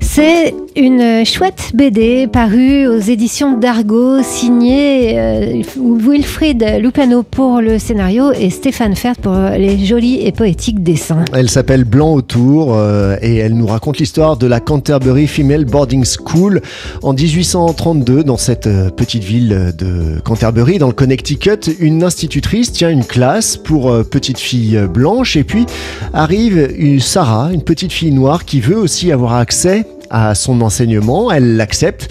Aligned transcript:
C'est 0.00 0.54
une 0.76 1.24
chouette 1.24 1.72
BD 1.74 2.26
parue 2.26 2.86
aux 2.86 2.98
éditions 2.98 3.58
d'Argo, 3.58 4.22
signée 4.22 5.18
euh, 5.18 5.62
Wilfried 5.76 6.64
Lupano 6.80 7.22
pour 7.22 7.60
le 7.60 7.78
scénario 7.78 8.32
et 8.32 8.50
Stéphane 8.50 8.94
Fert 8.94 9.16
pour 9.16 9.34
les 9.34 9.84
jolis 9.84 10.20
et 10.24 10.32
poétiques 10.32 10.82
dessins. 10.82 11.24
Elle 11.32 11.50
s'appelle 11.50 11.84
Blanc 11.84 12.14
autour 12.14 12.74
euh, 12.74 13.16
et 13.22 13.36
elle 13.36 13.54
nous 13.54 13.66
raconte 13.66 13.98
l'histoire 13.98 14.36
de 14.36 14.46
la 14.46 14.60
Canterbury 14.60 15.26
Female 15.26 15.64
Boarding 15.64 16.04
School 16.04 16.62
en 17.02 17.12
1832 17.12 18.22
dans 18.22 18.36
cette 18.36 18.66
euh, 18.66 18.90
petite 18.90 19.24
ville 19.24 19.72
de 19.76 20.20
Canterbury 20.20 20.78
dans 20.78 20.88
le 20.88 20.92
Connecticut. 20.92 21.70
Une 21.80 22.04
institutrice 22.04 22.72
tient 22.72 22.90
une 22.90 23.04
classe 23.04 23.56
pour 23.56 23.92
petites 24.04 24.38
filles 24.38 24.86
blanches 24.92 25.36
et 25.36 25.44
puis 25.44 25.66
arrive 26.12 26.72
une 26.78 27.00
Sarah, 27.00 27.50
une 27.52 27.62
petite 27.62 27.92
fille 27.92 28.12
noire 28.12 28.44
qui 28.44 28.60
veut 28.60 28.76
aussi 28.76 29.12
avoir 29.12 29.34
accès 29.34 29.77
à 30.10 30.34
son 30.34 30.60
enseignement, 30.60 31.30
elle 31.30 31.56
l'accepte. 31.56 32.08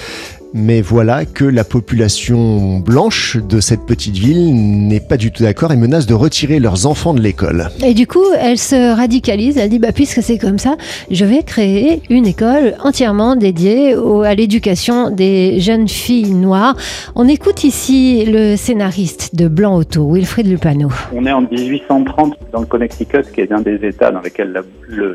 Mais 0.54 0.82
voilà 0.82 1.26
que 1.26 1.44
la 1.44 1.64
population 1.64 2.80
blanche 2.80 3.38
de 3.38 3.60
cette 3.60 3.86
petite 3.86 4.16
ville 4.16 4.56
n'est 4.88 5.02
pas 5.02 5.18
du 5.18 5.32
tout 5.32 5.44
d'accord 5.44 5.74
et 5.74 5.76
menace 5.76 6.08
de 6.08 6.14
retirer 6.14 6.60
leurs 6.60 6.88
enfants 6.88 7.14
de 7.14 7.22
l'école. 7.22 7.70
Et 7.86 7.94
du 7.94 8.08
coup, 8.08 8.24
elle 8.40 8.58
se 8.58 8.96
radicalise, 8.96 9.58
elle 9.58 9.70
dit 9.70 9.80
bah, 9.80 9.92
puisque 9.92 10.24
c'est 10.24 10.38
comme 10.38 10.58
ça, 10.58 10.78
je 11.12 11.26
vais 11.26 11.44
créer 11.44 12.02
une 12.10 12.26
école 12.26 12.76
entièrement 12.82 13.36
dédiée 13.36 13.94
à 14.24 14.36
l'éducation 14.36 15.10
des 15.10 15.60
jeunes 15.60 15.90
filles 15.90 16.32
noires. 16.32 16.78
On 17.16 17.28
écoute 17.28 17.64
ici 17.66 18.26
le 18.26 18.56
scénariste 18.56 19.36
de 19.36 19.48
Blanc 19.50 19.76
Auto, 19.76 20.14
Wilfried 20.14 20.48
Lupano. 20.48 20.90
On 21.14 21.26
est 21.26 21.32
en 21.32 21.42
1830 21.42 22.36
dans 22.54 22.62
le 22.62 22.66
Connecticut, 22.66 23.24
qui 23.34 23.42
est 23.42 23.52
un 23.52 23.62
des 23.62 23.86
États 23.86 24.12
dans 24.12 24.22
lesquels 24.22 24.64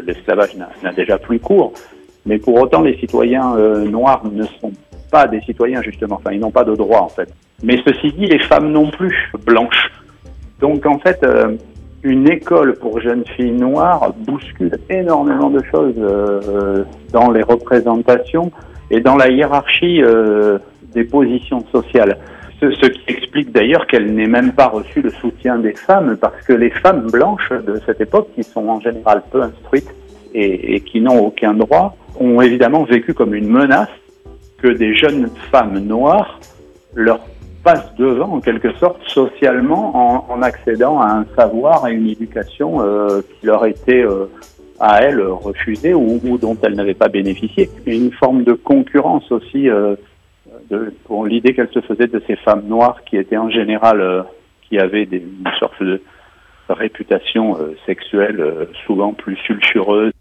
l'esclavage 0.06 0.50
n'a 0.82 0.92
déjà 0.92 1.16
plus 1.16 1.40
cours. 1.40 1.72
Mais 2.26 2.38
pour 2.38 2.60
autant, 2.60 2.82
les 2.82 2.96
citoyens 2.98 3.56
euh, 3.56 3.84
noirs 3.84 4.22
ne 4.30 4.44
sont 4.44 4.72
pas 5.10 5.26
des 5.26 5.40
citoyens, 5.40 5.82
justement. 5.82 6.16
Enfin, 6.16 6.32
ils 6.32 6.40
n'ont 6.40 6.50
pas 6.50 6.64
de 6.64 6.74
droit, 6.74 7.00
en 7.00 7.08
fait. 7.08 7.32
Mais 7.62 7.78
ceci 7.86 8.12
dit, 8.12 8.26
les 8.26 8.38
femmes 8.40 8.70
non 8.70 8.90
plus, 8.90 9.30
blanches. 9.44 9.90
Donc, 10.60 10.86
en 10.86 10.98
fait, 10.98 11.22
euh, 11.24 11.56
une 12.02 12.30
école 12.30 12.74
pour 12.76 13.00
jeunes 13.00 13.24
filles 13.36 13.52
noires 13.52 14.12
bouscule 14.18 14.78
énormément 14.88 15.50
de 15.50 15.62
choses 15.70 15.94
euh, 15.98 16.84
dans 17.12 17.30
les 17.30 17.42
représentations 17.42 18.50
et 18.90 19.00
dans 19.00 19.16
la 19.16 19.28
hiérarchie 19.28 20.02
des 20.92 21.04
positions 21.04 21.64
sociales. 21.72 22.18
Ce, 22.60 22.70
ce 22.72 22.86
qui 22.86 23.02
explique 23.08 23.50
d'ailleurs 23.50 23.86
qu'elle 23.86 24.14
n'ait 24.14 24.26
même 24.26 24.52
pas 24.52 24.68
reçu 24.68 25.00
le 25.00 25.10
soutien 25.10 25.58
des 25.58 25.72
femmes, 25.72 26.16
parce 26.20 26.42
que 26.42 26.52
les 26.52 26.70
femmes 26.70 27.06
blanches 27.10 27.50
de 27.50 27.80
cette 27.86 28.00
époque, 28.00 28.28
qui 28.34 28.42
sont 28.42 28.68
en 28.68 28.80
général 28.80 29.22
peu 29.30 29.42
instruites 29.42 29.92
et, 30.34 30.80
qui 30.80 31.00
n'ont 31.00 31.26
aucun 31.26 31.54
droit, 31.54 31.96
ont 32.18 32.40
évidemment 32.40 32.84
vécu 32.84 33.14
comme 33.14 33.34
une 33.34 33.48
menace 33.48 33.88
que 34.58 34.68
des 34.68 34.94
jeunes 34.94 35.28
femmes 35.50 35.78
noires 35.80 36.38
leur 36.94 37.20
passent 37.64 37.94
devant, 37.96 38.34
en 38.34 38.40
quelque 38.40 38.72
sorte, 38.74 39.00
socialement, 39.06 40.30
en, 40.30 40.42
accédant 40.42 41.00
à 41.00 41.08
un 41.08 41.26
savoir 41.36 41.86
et 41.86 41.94
une 41.94 42.08
éducation 42.08 42.80
euh, 42.80 43.22
qui 43.22 43.46
leur 43.46 43.64
était 43.66 44.04
euh, 44.04 44.26
à 44.80 45.02
elles 45.02 45.22
refusée 45.22 45.94
ou, 45.94 46.20
dont 46.38 46.56
elles 46.62 46.74
n'avaient 46.74 46.94
pas 46.94 47.08
bénéficié. 47.08 47.70
Une 47.86 48.12
forme 48.12 48.42
de 48.42 48.52
concurrence 48.52 49.30
aussi 49.30 49.68
euh, 49.68 49.94
pour 51.04 51.26
l'idée 51.26 51.54
qu'elle 51.54 51.70
se 51.72 51.80
faisait 51.80 52.08
de 52.08 52.20
ces 52.26 52.36
femmes 52.36 52.64
noires 52.66 53.04
qui 53.04 53.16
étaient 53.16 53.36
en 53.36 53.50
général, 53.50 54.24
qui 54.68 54.78
avaient 54.78 55.04
une 55.04 55.44
sorte 55.60 55.80
de 55.82 56.00
réputation 56.68 57.58
sexuelle 57.84 58.68
souvent 58.86 59.12
plus 59.12 59.36
sulfureuse 59.36 60.12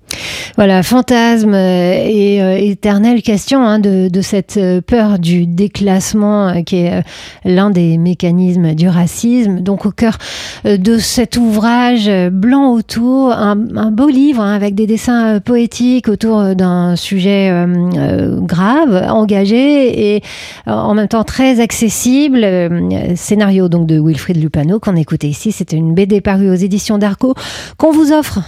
voilà, 0.57 0.83
fantasme 0.83 1.53
et 1.53 2.41
euh, 2.41 2.57
éternelle 2.57 3.21
question 3.21 3.63
hein, 3.63 3.79
de, 3.79 4.09
cette 4.21 4.57
euh, 4.57 4.81
peur 4.81 5.17
du 5.17 5.47
déclassement 5.47 6.49
euh, 6.49 6.61
qui 6.61 6.77
est 6.77 7.03
l'un 7.45 7.69
des 7.69 7.97
mécanismes 7.97 8.73
du 8.73 8.89
racisme. 8.89 9.59
Donc 9.59 9.85
au 9.85 9.91
cœur 9.91 10.17
de 10.65 10.97
cet 10.97 11.37
ouvrage 11.37 12.09
blanc 12.31 12.73
autour, 12.73 13.31
un, 13.31 13.55
beau 13.55 14.09
livre 14.09 14.41
hein, 14.41 14.53
avec 14.53 14.75
des 14.75 14.87
dessins 14.87 15.39
poétiques 15.39 16.07
autour 16.07 16.55
d'un 16.55 16.95
sujet 16.95 17.49
euh, 17.51 18.39
grave, 18.41 19.07
engagé 19.09 20.15
et 20.15 20.23
en 20.65 20.93
même 20.93 21.07
temps 21.07 21.23
très 21.23 21.59
accessible. 21.59 22.45
scénario 23.15 23.69
donc 23.69 23.87
de 23.87 23.99
Wilfried 23.99 24.37
Lupano 24.37 24.79
qu'on 24.79 24.95
écoutait 24.95 25.29
ici. 25.29 25.51
C'était 25.51 25.77
une 25.77 25.93
BD 25.93 26.21
parue 26.21 26.49
aux 26.49 26.55
éditions 26.55 26.97
d'Arco 26.97 27.33
qu'on 27.77 27.91
vous 27.91 28.11
offre 28.11 28.39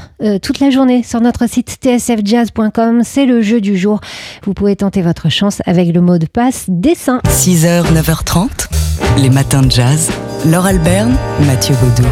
toute 0.42 0.60
la 0.60 0.70
journée 0.70 1.04
sur 1.04 1.22
notre 1.22 1.48
site 1.48 1.70
tsfjazz.com. 2.00 3.02
C'est 3.04 3.26
le 3.26 3.42
jeu 3.42 3.62
du 3.62 3.78
jour. 3.78 4.00
Vous 4.44 4.54
pouvez 4.54 4.76
tenter 4.76 5.02
votre 5.02 5.30
chance 5.30 5.62
avec 5.66 5.94
le 5.94 6.02
mot 6.02 6.18
de 6.18 6.26
passe 6.26 6.66
dessin. 6.68 7.22
6h, 7.28 7.86
9h30, 7.94 8.48
les 9.18 9.30
matins 9.30 9.62
de 9.62 9.72
jazz. 9.72 10.10
Laure 10.46 10.66
Alberne, 10.66 11.16
Mathieu 11.46 11.76
Baudou. 11.82 12.08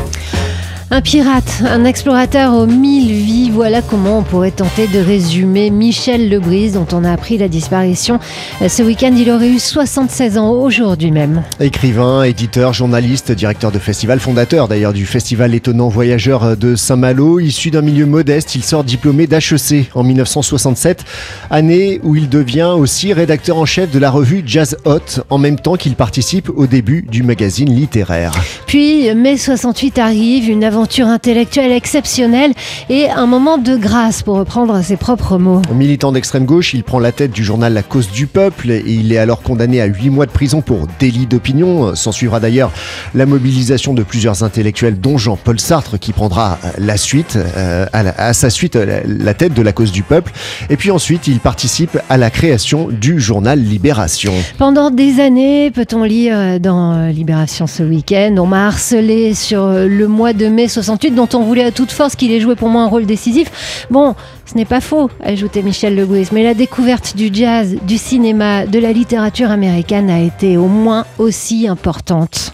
Un 0.94 1.00
pirate, 1.00 1.64
un 1.66 1.86
explorateur 1.86 2.54
aux 2.54 2.66
mille 2.66 3.14
vies, 3.14 3.50
voilà 3.50 3.82
comment 3.82 4.18
on 4.18 4.24
pourrait 4.24 4.52
tenter 4.52 4.88
de 4.88 5.00
résumer 5.00 5.70
Michel 5.70 6.30
Lebris, 6.30 6.72
dont 6.72 6.86
on 6.92 7.06
a 7.06 7.14
appris 7.14 7.38
la 7.38 7.48
disparition 7.48 8.20
ce 8.68 8.84
week-end. 8.84 9.14
Il 9.18 9.32
aurait 9.32 9.48
eu 9.48 9.58
76 9.58 10.38
ans 10.38 10.52
aujourd'hui 10.52 11.12
même. 11.12 11.44
Écrivain, 11.62 12.24
éditeur, 12.24 12.74
journaliste, 12.74 13.32
directeur 13.32 13.72
de 13.72 13.80
festival, 13.80 14.20
fondateur 14.20 14.68
d'ailleurs 14.68 14.92
du 14.92 15.06
festival 15.06 15.56
étonnant 15.56 15.88
voyageur 15.88 16.58
de 16.58 16.76
Saint-Malo. 16.76 17.40
Issu 17.40 17.72
d'un 17.72 17.82
milieu 17.82 18.06
modeste, 18.06 18.56
il 18.56 18.64
sort 18.66 18.84
diplômé 18.84 19.28
d'HEC 19.28 19.92
en 19.96 20.04
1967, 20.04 21.06
année 21.50 22.02
où 22.04 22.18
il 22.18 22.28
devient 22.28 22.74
aussi 22.78 23.14
rédacteur 23.14 23.56
en 23.56 23.66
chef 23.66 23.92
de 23.92 24.00
la 24.00 24.12
revue 24.12 24.44
Jazz 24.46 24.76
Hot, 24.84 25.24
en 25.30 25.38
même 25.38 25.58
temps 25.58 25.78
qu'il 25.78 25.96
participe 25.96 26.50
au 26.54 26.68
début 26.68 27.02
du 27.10 27.24
magazine 27.24 27.74
littéraire. 27.74 28.34
Puis 28.68 29.16
mai 29.16 29.38
68 29.38 29.98
arrive, 29.98 30.50
une 30.50 30.66
aventure 30.66 30.81
aventure 30.82 31.06
intellectuelle 31.06 31.72
exceptionnelle 31.72 32.54
et 32.90 33.08
un 33.08 33.28
moment 33.28 33.60
de 33.60 33.76
grâce, 33.76 34.24
pour 34.24 34.38
reprendre 34.38 34.82
ses 34.82 34.98
propres 34.98 35.38
mots. 35.38 35.62
Militant 35.76 36.12
d'extrême 36.12 36.46
gauche, 36.46 36.74
il 36.74 36.84
prend 36.84 36.98
la 36.98 37.12
tête 37.12 37.32
du 37.32 37.44
journal 37.44 37.72
La 37.72 37.84
Cause 37.84 38.10
du 38.10 38.26
Peuple 38.26 38.72
et 38.72 38.84
il 38.88 39.14
est 39.14 39.20
alors 39.20 39.44
condamné 39.44 39.80
à 39.80 39.86
8 39.86 40.10
mois 40.10 40.26
de 40.26 40.32
prison 40.32 40.62
pour 40.62 40.88
délit 41.00 41.28
d'opinion. 41.28 41.94
S'en 41.94 42.12
suivra 42.12 42.40
d'ailleurs 42.40 42.72
la 43.14 43.28
mobilisation 43.28 43.94
de 43.94 44.02
plusieurs 44.02 44.44
intellectuels, 44.44 45.00
dont 45.00 45.20
Jean-Paul 45.20 45.60
Sartre, 45.60 46.00
qui 46.00 46.14
prendra 46.14 46.58
la 46.80 46.98
suite, 46.98 47.38
euh, 47.38 47.86
à, 47.94 48.34
sa 48.34 48.50
suite, 48.50 48.76
la, 48.76 49.34
tête 49.36 49.54
de 49.54 49.62
La 49.62 49.74
Cause 49.74 49.92
du 49.92 50.02
Peuple. 50.02 50.32
Et 50.72 50.78
puis 50.78 50.90
ensuite, 50.90 51.28
il 51.28 51.40
participe 51.42 52.00
à 52.10 52.18
la 52.18 52.32
création 52.32 52.88
du 52.90 53.20
journal 53.20 53.60
Libération. 53.62 54.34
Pendant 54.58 54.90
des 54.90 55.20
années, 55.20 55.70
peut-on 55.70 56.04
lire 56.04 56.60
dans 56.60 57.08
Libération 57.12 57.68
ce 57.68 57.84
week-end, 57.84 58.34
on 58.40 58.48
m'a 58.48 58.66
harcelé 58.66 59.36
sur 59.36 59.68
le 59.68 60.08
mois 60.08 60.34
de 60.34 60.48
mai 60.48 60.70
68 60.72 61.12
dont 61.12 61.30
on 61.34 61.42
voulait 61.42 61.64
à 61.64 61.72
toute 61.72 61.92
force 61.92 62.16
qu'il 62.16 62.32
ait 62.32 62.40
joué 62.40 62.56
pour 62.56 62.70
moi 62.70 62.82
un 62.84 62.88
rôle 62.88 63.06
décisif. 63.06 63.88
Bon, 63.90 64.16
ce 64.46 64.56
n'est 64.56 64.66
pas 64.66 64.82
faux, 64.82 65.10
ajoutait 65.24 65.62
Michel 65.62 65.96
Legouis, 65.96 66.28
mais 66.32 66.44
la 66.44 66.54
découverte 66.54 67.16
du 67.16 67.30
jazz, 67.32 67.76
du 67.88 67.98
cinéma, 67.98 68.66
de 68.66 68.80
la 68.80 68.92
littérature 68.92 69.52
américaine 69.52 70.10
a 70.10 70.20
été 70.20 70.58
au 70.58 70.68
moins 70.68 71.06
aussi 71.20 71.68
importante. 71.68 72.54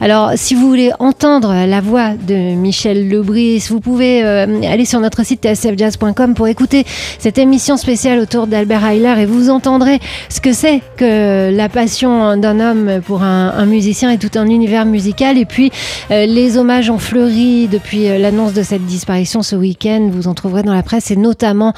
Alors, 0.00 0.32
si 0.34 0.54
vous 0.54 0.68
voulez 0.68 0.92
entendre 0.98 1.54
la 1.66 1.80
voix 1.80 2.10
de 2.14 2.54
Michel 2.54 3.08
Lebris, 3.08 3.64
vous 3.70 3.80
pouvez 3.80 4.22
euh, 4.24 4.60
aller 4.62 4.84
sur 4.84 5.00
notre 5.00 5.24
site 5.24 5.42
tsfjazz.com 5.46 6.34
pour 6.34 6.48
écouter 6.48 6.84
cette 7.18 7.38
émission 7.38 7.76
spéciale 7.76 8.18
autour 8.18 8.46
d'Albert 8.46 8.84
Heiler 8.84 9.14
et 9.20 9.26
vous 9.26 9.48
entendrez 9.48 9.98
ce 10.28 10.40
que 10.40 10.52
c'est 10.52 10.82
que 10.96 11.50
la 11.50 11.68
passion 11.68 12.36
d'un 12.36 12.60
homme 12.60 13.00
pour 13.06 13.22
un, 13.22 13.64
musicien 13.66 14.10
et 14.10 14.18
tout 14.18 14.30
un 14.38 14.46
univers 14.46 14.84
musical. 14.84 15.38
Et 15.38 15.46
puis, 15.46 15.72
euh, 16.10 16.26
les 16.26 16.58
hommages 16.58 16.90
ont 16.90 16.98
fleuri 16.98 17.45
depuis 17.70 18.08
euh, 18.08 18.18
l'annonce 18.18 18.52
de 18.52 18.62
cette 18.62 18.84
disparition 18.86 19.42
ce 19.42 19.56
week-end. 19.56 20.08
Vous 20.12 20.28
en 20.28 20.34
trouverez 20.34 20.62
dans 20.62 20.74
la 20.74 20.82
presse 20.82 21.10
et 21.10 21.16
notamment 21.16 21.72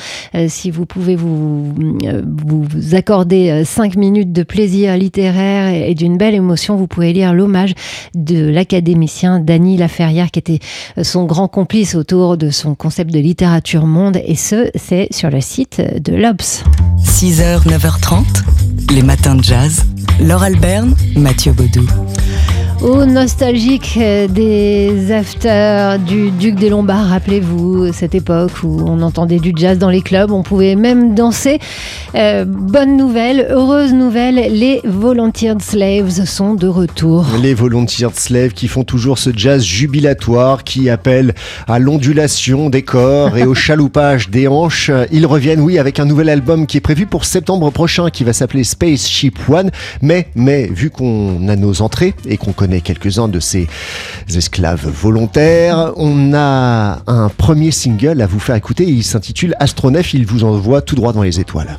si 0.49 0.71
vous 0.71 0.87
pouvez 0.87 1.17
vous, 1.17 1.75
vous 2.47 2.95
accorder 2.95 3.65
cinq 3.65 3.97
minutes 3.97 4.33
de 4.33 4.43
plaisir 4.43 4.97
littéraire 4.97 5.73
et 5.73 5.95
d'une 5.95 6.17
belle 6.17 6.35
émotion, 6.35 6.77
vous 6.77 6.87
pouvez 6.87 7.13
lire 7.13 7.33
l'hommage 7.33 7.75
de 8.15 8.49
l'académicien 8.49 9.41
Dany 9.41 9.77
Laferrière, 9.77 10.31
qui 10.31 10.39
était 10.39 10.59
euh, 10.97 11.05
son 11.05 11.25
grand 11.25 11.49
complice 11.49 11.95
autour 11.95 12.37
de 12.37 12.51
son 12.51 12.75
concept 12.75 13.13
de 13.13 13.19
littérature 13.19 13.87
monde. 13.87 14.19
Et 14.25 14.37
ce, 14.37 14.71
c'est 14.75 15.09
sur 15.11 15.31
le 15.31 15.41
site 15.41 15.81
de 15.81 16.15
l'Obs. 16.15 16.65
6h, 17.03 17.67
9h30, 17.67 18.25
les 18.95 19.03
matins 19.03 19.35
de 19.35 19.43
jazz. 19.43 19.85
Laure 20.21 20.43
Alberne, 20.43 20.95
Mathieu 21.17 21.53
Baudou. 21.53 21.87
Aux 22.83 23.05
nostalgiques 23.05 23.99
des 23.99 25.11
afters 25.11 25.99
du 25.99 26.31
Duc 26.31 26.55
des 26.55 26.69
Lombards. 26.69 27.09
Rappelez-vous 27.09 27.93
cette 27.93 28.15
époque 28.15 28.53
où 28.63 28.81
on 28.87 29.03
entendait 29.03 29.39
du 29.39 29.53
jazz 29.57 29.79
dans 29.79 29.91
les 29.91 30.01
clubs, 30.01 30.31
on 30.31 30.43
pouvait 30.43 30.77
même 30.77 31.15
danser. 31.15 31.59
Euh, 32.15 32.45
bonne 32.47 32.97
nouvelle, 32.97 33.49
heureuse 33.51 33.93
nouvelle, 33.93 34.37
les 34.37 34.81
Volunteered 34.85 35.61
Slaves 35.61 36.25
sont 36.25 36.55
de 36.55 36.69
retour. 36.69 37.27
Les 37.43 37.55
Volunteered 37.55 38.15
Slaves 38.15 38.53
qui 38.53 38.69
font 38.69 38.85
toujours 38.85 39.19
ce 39.19 39.31
jazz 39.35 39.65
jubilatoire 39.65 40.63
qui 40.63 40.89
appelle 40.89 41.35
à 41.67 41.79
l'ondulation 41.79 42.71
des 42.71 42.83
corps 42.83 43.37
et 43.37 43.45
au 43.45 43.55
chaloupage 43.55 44.31
des 44.31 44.47
hanches. 44.47 44.91
Ils 45.11 45.27
reviennent, 45.27 45.61
oui, 45.61 45.79
avec 45.79 45.99
un 45.99 46.05
nouvel 46.05 46.29
album 46.29 46.67
qui 46.67 46.77
est 46.77 46.83
prévu 46.83 47.07
pour 47.07 47.25
septembre 47.25 47.71
prochain 47.71 48.11
qui 48.11 48.25
va 48.25 48.33
s'appeler 48.33 48.63
Spaceship 48.63 49.37
One. 49.49 49.71
Mais, 50.01 50.29
mais, 50.37 50.67
vu 50.67 50.91
qu'on 50.91 51.49
a 51.49 51.57
nos 51.57 51.83
entrées 51.83 52.15
et 52.29 52.37
qu'on 52.37 52.53
connaît 52.53 52.68
quelques-uns 52.81 53.29
de 53.29 53.41
ces 53.41 53.67
esclaves 54.35 54.89
volontaires, 54.89 55.93
on 55.97 56.33
a 56.35 57.03
un 57.07 57.29
premier 57.29 57.71
single 57.71 58.21
à 58.21 58.27
vous 58.27 58.41
faire 58.41 58.57
écouter. 58.57 58.85
Il 58.85 59.05
s'intitule 59.05 59.55
Astronef. 59.59 60.15
Il 60.15 60.27
vous 60.27 60.45
envoie 60.45 60.83
tout 60.83 60.95
droit 60.95 61.13
dans 61.13 61.23
les 61.23 61.41
étoiles. 61.41 61.77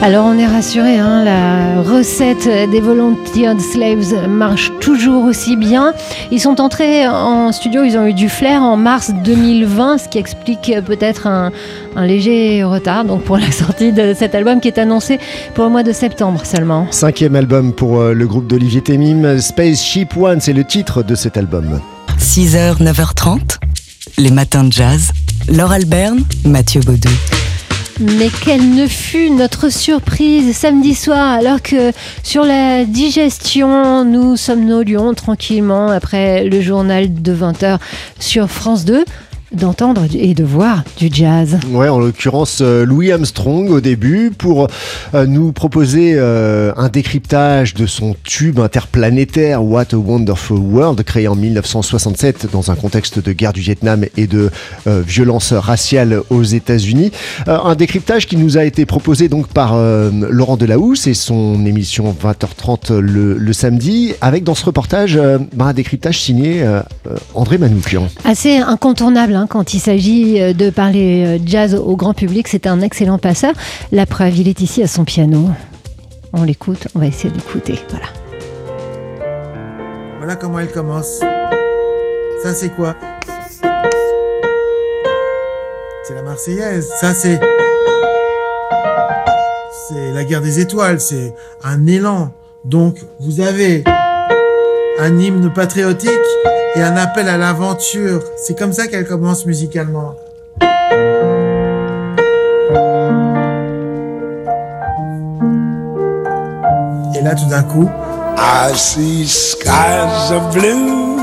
Alors 0.00 0.26
on 0.26 0.38
est 0.38 0.46
rassuré, 0.46 0.96
hein, 0.96 1.24
la 1.24 1.82
recette 1.82 2.48
des 2.70 2.80
Volunteered 2.80 3.60
Slaves 3.60 4.28
marche 4.28 4.70
toujours 4.80 5.24
aussi 5.24 5.56
bien. 5.56 5.92
Ils 6.30 6.38
sont 6.38 6.60
entrés 6.60 7.08
en 7.08 7.50
studio, 7.50 7.82
ils 7.82 7.98
ont 7.98 8.06
eu 8.06 8.14
du 8.14 8.28
flair 8.28 8.62
en 8.62 8.76
mars 8.76 9.10
2020, 9.24 9.98
ce 9.98 10.08
qui 10.08 10.18
explique 10.18 10.72
peut-être 10.86 11.26
un, 11.26 11.50
léger 11.96 12.62
retard 12.62 13.04
donc 13.04 13.24
pour 13.24 13.38
la 13.38 13.50
sortie 13.50 13.90
de 13.90 14.14
cet 14.14 14.36
album 14.36 14.60
qui 14.60 14.68
est 14.68 14.78
annoncé 14.78 15.18
pour 15.54 15.64
le 15.64 15.70
mois 15.70 15.82
de 15.82 15.92
septembre 15.92 16.46
seulement. 16.46 16.86
Cinquième 16.92 17.34
album 17.34 17.72
pour 17.72 18.00
euh, 18.00 18.14
le 18.14 18.26
groupe 18.28 18.46
d'Olivier 18.46 18.82
Temim, 18.82 19.40
Spaceship 19.40 20.16
One, 20.16 20.40
c'est 20.40 20.52
le 20.52 20.62
titre 20.62 21.02
de 21.02 21.16
cet 21.16 21.36
album. 21.36 21.80
6h, 22.20 22.80
9h30, 22.80 23.58
les 24.16 24.30
matins 24.30 24.62
de 24.62 24.72
jazz. 24.72 25.10
Laure 25.48 25.72
Alberne, 25.72 26.22
Mathieu 26.44 26.82
Baudou. 26.82 27.10
Mais 28.00 28.28
quelle 28.44 28.74
ne 28.76 28.86
fut 28.86 29.28
notre 29.30 29.70
surprise 29.70 30.56
samedi 30.56 30.94
soir 30.94 31.32
alors 31.32 31.60
que 31.60 31.90
sur 32.22 32.44
la 32.44 32.84
digestion, 32.84 34.04
nous 34.04 34.36
somnolions 34.36 35.14
tranquillement 35.14 35.88
après 35.88 36.44
le 36.44 36.60
journal 36.60 37.12
de 37.12 37.34
20h 37.34 37.78
sur 38.20 38.48
France 38.48 38.84
2 38.84 39.04
d'entendre 39.52 40.02
et 40.14 40.34
de 40.34 40.44
voir 40.44 40.84
du 40.98 41.08
jazz. 41.10 41.58
Ouais, 41.70 41.88
en 41.88 41.98
l'occurrence 41.98 42.58
euh, 42.60 42.84
Louis 42.84 43.12
Armstrong 43.12 43.70
au 43.70 43.80
début 43.80 44.30
pour 44.30 44.68
euh, 45.14 45.26
nous 45.26 45.52
proposer 45.52 46.14
euh, 46.16 46.72
un 46.76 46.88
décryptage 46.88 47.74
de 47.74 47.86
son 47.86 48.14
tube 48.24 48.60
interplanétaire 48.60 49.64
What 49.64 49.86
a 49.92 49.96
Wonderful 49.96 50.58
World 50.58 51.02
créé 51.02 51.28
en 51.28 51.34
1967 51.34 52.48
dans 52.52 52.70
un 52.70 52.74
contexte 52.74 53.18
de 53.18 53.32
guerre 53.32 53.52
du 53.52 53.60
Vietnam 53.60 54.04
et 54.16 54.26
de 54.26 54.50
violence 54.86 55.52
raciale 55.52 56.20
aux 56.30 56.42
États-Unis. 56.42 57.12
un 57.46 57.74
décryptage 57.74 58.26
qui 58.26 58.36
nous 58.36 58.58
a 58.58 58.64
été 58.64 58.86
proposé 58.86 59.28
donc 59.28 59.48
par 59.48 59.76
Laurent 59.76 60.56
Delahousse 60.56 61.06
et 61.06 61.14
son 61.14 61.64
émission 61.66 62.14
20h30 62.22 62.98
le, 62.98 63.52
samedi 63.52 64.14
avec 64.20 64.44
dans 64.44 64.54
ce 64.54 64.64
reportage 64.64 65.18
bah, 65.54 65.66
un 65.66 65.72
décryptage 65.72 66.20
signé 66.20 66.64
André 67.34 67.58
Manoukian. 67.58 68.08
Assez 68.24 68.58
incontournable 68.58 69.37
Hein, 69.38 69.46
quand 69.48 69.72
il 69.72 69.78
s'agit 69.78 70.40
euh, 70.40 70.52
de 70.52 70.68
parler 70.68 71.24
euh, 71.24 71.38
jazz 71.44 71.76
au 71.76 71.94
grand 71.94 72.12
public. 72.12 72.48
C'est 72.48 72.66
un 72.66 72.80
excellent 72.80 73.18
passeur. 73.18 73.52
La 73.92 74.04
preuve, 74.04 74.36
il 74.36 74.48
est 74.48 74.60
ici 74.60 74.82
à 74.82 74.88
son 74.88 75.04
piano. 75.04 75.48
On 76.32 76.42
l'écoute, 76.42 76.88
on 76.96 76.98
va 76.98 77.06
essayer 77.06 77.32
d'écouter. 77.32 77.78
Voilà. 77.90 78.06
Voilà 80.18 80.34
comment 80.34 80.58
elle 80.58 80.72
commence. 80.72 81.20
Ça, 82.42 82.52
c'est 82.52 82.70
quoi? 82.70 82.96
C'est 86.02 86.14
la 86.14 86.22
Marseillaise. 86.22 86.88
Ça, 87.00 87.14
c'est. 87.14 87.38
C'est 89.88 90.12
la 90.12 90.24
guerre 90.24 90.42
des 90.42 90.58
étoiles. 90.58 91.00
C'est 91.00 91.32
un 91.62 91.86
élan. 91.86 92.32
Donc, 92.64 92.96
vous 93.20 93.40
avez 93.40 93.84
un 94.98 95.16
hymne 95.16 95.52
patriotique 95.52 96.10
et 96.76 96.82
un 96.82 96.96
appel 96.96 97.28
à 97.28 97.36
l'aventure. 97.36 98.22
C'est 98.36 98.56
comme 98.58 98.72
ça 98.72 98.86
qu'elle 98.86 99.06
commence 99.06 99.46
musicalement. 99.46 100.14
Et 107.14 107.20
là, 107.22 107.34
tout 107.34 107.48
d'un 107.48 107.62
coup, 107.62 107.90
I 108.36 108.72
see 108.74 109.26
skies 109.26 110.32
of 110.32 110.54
blue, 110.54 111.16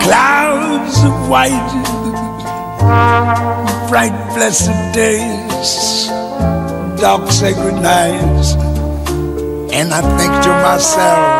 clouds 0.00 1.04
of 1.04 1.28
white, 1.30 1.72
bright 3.88 4.12
blessed 4.34 4.72
days, 4.92 6.10
dark 7.00 7.30
sacred 7.32 7.76
nights, 7.80 8.54
and 9.72 9.92
I 9.92 10.02
think 10.18 10.32
to 10.42 10.50
myself. 10.62 11.39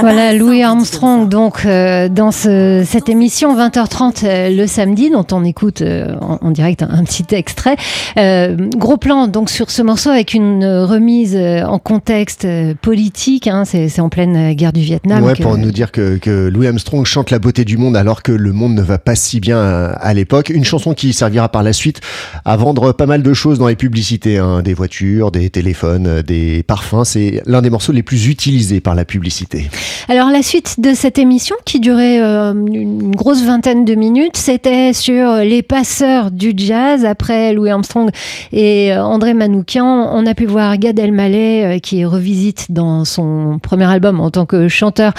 Voilà 0.00 0.32
Louis 0.34 0.62
Armstrong 0.62 1.28
donc 1.28 1.64
euh, 1.64 2.08
dans 2.08 2.30
ce- 2.30 2.82
cette 2.86 3.08
émission 3.08 3.56
20h30 3.56 4.24
euh, 4.24 4.50
le 4.50 4.66
samedi 4.66 5.10
dont 5.10 5.26
on 5.32 5.44
écoute 5.44 5.82
euh, 5.82 6.14
en, 6.20 6.38
en 6.40 6.50
direct 6.50 6.82
un, 6.82 6.88
un 6.90 7.04
petit 7.04 7.26
extrait. 7.34 7.76
Euh, 8.16 8.56
gros 8.76 8.96
plan 8.96 9.26
donc 9.28 9.50
sur 9.50 9.70
ce 9.70 9.82
morceau 9.82 10.10
avec 10.10 10.34
une 10.34 10.64
remise 10.64 11.34
euh, 11.36 11.62
en 11.64 11.78
contexte 11.78 12.44
euh, 12.44 12.74
politique. 12.80 13.46
hein, 13.46 13.64
c'est 13.64 13.88
c'est 13.88 14.00
en 14.00 14.08
pleine 14.08 14.36
euh, 14.36 14.52
guerre 14.54 14.72
du 14.72 14.80
Vietnam. 14.80 15.22
Ouais, 15.24 15.34
que- 15.34 15.42
pour 15.42 15.56
nous 15.58 15.70
dire 15.72 15.90
que, 15.92 16.16
que 16.18 16.48
Louis 16.48 16.66
Armstrong 16.66 17.04
chante 17.04 17.30
la 17.30 17.38
beauté 17.38 17.64
du 17.64 17.76
monde 17.76 17.96
alors 17.96 18.22
que 18.22 18.32
le 18.32 18.52
monde 18.52 18.74
ne 18.74 18.82
va 18.82 18.98
pas 18.98 19.14
si 19.14 19.40
bien 19.40 19.58
à, 19.58 19.86
à 19.90 20.14
l'époque. 20.14 20.50
Une 20.50 20.64
chanson 20.64 20.94
qui 20.94 21.12
servira 21.12 21.48
par 21.48 21.62
la 21.62 21.72
suite 21.72 22.00
à 22.44 22.56
vendre 22.56 22.92
pas 22.92 23.06
mal 23.06 23.22
de 23.22 23.34
choses 23.34 23.58
dans 23.58 23.68
les 23.68 23.76
publicités, 23.76 24.38
hein, 24.38 24.62
des 24.62 24.74
voitures, 24.74 25.30
des 25.30 25.50
téléphones, 25.50 26.06
euh, 26.06 26.22
des 26.22 26.62
parfums. 26.62 27.04
C'est 27.04 27.42
l'un 27.46 27.62
des 27.62 27.70
morceaux 27.70 27.92
les 27.92 28.02
plus 28.02 28.26
utilisés 28.28 28.80
par 28.80 28.94
la 28.94 29.04
publicité. 29.04 29.68
Alors 30.08 30.30
la 30.30 30.42
suite 30.42 30.80
de 30.80 30.94
cette 30.94 31.18
émission 31.18 31.56
qui 31.64 31.80
durait 31.80 32.20
euh, 32.20 32.52
une 32.52 33.14
grosse 33.14 33.42
vingtaine 33.42 33.84
de 33.84 33.94
minutes, 33.94 34.36
c'était 34.36 34.92
sur 34.92 35.36
les 35.36 35.62
passeurs 35.62 36.30
du 36.30 36.52
jazz. 36.56 37.04
Après 37.04 37.52
Louis 37.52 37.70
Armstrong 37.70 38.10
et 38.52 38.92
euh, 38.92 39.02
André 39.02 39.34
Manoukian, 39.34 40.10
on 40.12 40.26
a 40.26 40.34
pu 40.34 40.46
voir 40.46 40.76
Gad 40.78 40.98
Elmaleh 40.98 41.64
euh, 41.64 41.78
qui 41.78 42.04
revisite 42.04 42.66
dans 42.70 43.04
son 43.04 43.58
premier 43.62 43.84
album 43.84 44.20
en 44.20 44.30
tant 44.30 44.46
que 44.46 44.68
chanteur 44.68 45.12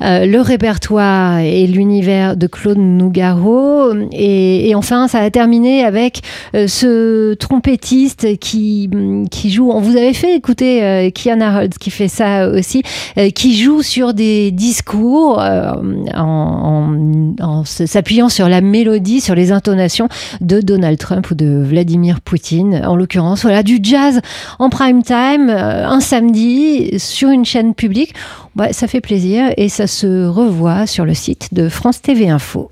euh, 0.00 0.26
le 0.26 0.40
répertoire 0.40 1.38
et 1.38 1.66
l'univers 1.66 2.36
de 2.36 2.46
Claude 2.46 2.78
Nougaro. 2.78 3.94
Et, 4.12 4.68
et 4.70 4.74
enfin, 4.74 5.08
ça 5.08 5.20
a 5.20 5.30
terminé 5.30 5.84
avec 5.84 6.20
euh, 6.54 6.66
ce 6.66 7.34
trompettiste 7.34 8.38
qui, 8.38 8.90
qui 9.30 9.50
joue. 9.50 9.70
On 9.70 9.80
vous 9.80 9.96
avait 9.96 10.14
fait 10.14 10.34
écouter 10.34 10.82
euh, 10.82 11.10
Kian 11.10 11.40
Harold 11.40 11.74
qui 11.78 11.90
fait 11.90 12.08
ça 12.08 12.48
aussi, 12.48 12.82
euh, 13.18 13.30
qui 13.30 13.56
joue 13.56 13.82
sur 13.82 14.11
des 14.12 14.50
discours 14.50 15.40
euh, 15.40 15.72
en, 16.14 17.64
s'appuyant 17.64 18.28
sur 18.28 18.48
la 18.48 18.60
mélodie, 18.60 19.20
sur 19.20 19.34
les 19.34 19.52
intonations 19.52 20.08
de 20.40 20.60
Donald 20.60 20.98
Trump 20.98 21.30
ou 21.30 21.34
de 21.34 21.62
Vladimir 21.62 22.20
Poutine. 22.20 22.82
En 22.86 22.96
l'occurrence, 22.96 23.42
voilà, 23.42 23.62
du 23.62 23.78
jazz 23.82 24.20
en 24.58 24.70
prime 24.70 25.02
time, 25.02 25.48
euh, 25.48 25.86
un 25.86 26.00
samedi, 26.00 26.98
sur 26.98 27.30
une 27.30 27.44
chaîne 27.44 27.74
publique. 27.74 28.14
Ça 28.72 28.86
fait 28.86 29.00
plaisir 29.00 29.52
et 29.56 29.68
ça 29.68 29.86
se 29.86 30.26
revoit 30.26 30.86
sur 30.86 31.04
le 31.04 31.14
site 31.14 31.54
de 31.54 31.68
France 31.68 32.02
TV 32.02 32.28
Info. 32.28 32.68